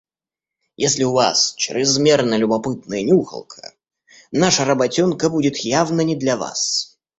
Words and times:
Если 0.77 1.03
у 1.03 1.11
вас 1.11 1.53
чрезмерно 1.59 2.33
любопытная 2.35 3.03
нюхалка, 3.03 3.75
наша 4.31 4.65
работёнка 4.65 5.29
будет 5.29 5.57
явно 5.59 6.01
не 6.01 6.15
для 6.15 6.37
вас. 6.37 6.97